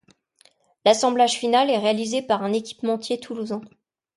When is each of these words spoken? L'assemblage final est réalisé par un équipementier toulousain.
L'assemblage 0.83 1.37
final 1.37 1.69
est 1.69 1.77
réalisé 1.77 2.23
par 2.23 2.41
un 2.41 2.53
équipementier 2.53 3.19
toulousain. 3.19 3.61